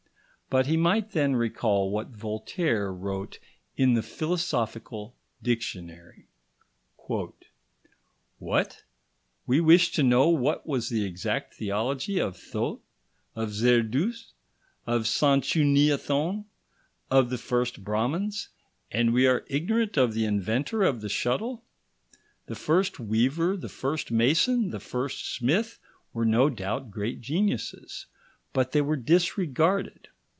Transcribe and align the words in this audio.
But 0.49 0.65
he 0.67 0.75
might 0.75 1.11
then 1.11 1.37
recall 1.37 1.91
what 1.91 2.07
Voltaire 2.09 2.91
wrote 2.91 3.39
in 3.77 3.93
the 3.93 4.03
Philosophical 4.03 5.15
Dictionary: 5.41 6.25
"What! 7.07 8.83
We 9.47 9.61
wish 9.61 9.91
to 9.93 10.03
know 10.03 10.27
what 10.27 10.67
was 10.67 10.89
the 10.89 11.05
exact 11.05 11.53
theology 11.53 12.19
of 12.19 12.35
Thot, 12.35 12.81
of 13.33 13.51
Zerdust, 13.53 14.33
of 14.85 15.03
Sanchuniathon, 15.03 16.43
of 17.09 17.29
the 17.29 17.37
first 17.37 17.85
Brahmins, 17.85 18.49
and 18.91 19.13
we 19.13 19.25
are 19.27 19.45
ignorant 19.47 19.95
of 19.95 20.13
the 20.13 20.25
inventor 20.25 20.83
of 20.83 20.99
the 20.99 21.07
shuttle! 21.07 21.63
The 22.47 22.55
first 22.55 22.99
weaver, 22.99 23.55
the 23.55 23.69
first 23.69 24.11
mason, 24.11 24.71
the 24.71 24.81
first 24.81 25.33
smith, 25.33 25.79
were 26.11 26.25
no 26.25 26.49
doubt 26.49 26.91
great 26.91 27.21
geniuses, 27.21 28.07
but 28.51 28.73
they 28.73 28.81
were 28.81 28.97
disregarded. 28.97 30.09